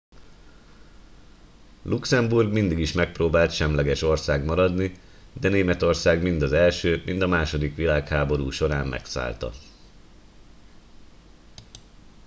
[1.83, 4.93] luxemburg mindig is megpróbált semleges ország maradni
[5.33, 9.51] de németország mind az i mind a ii világháború során megszállta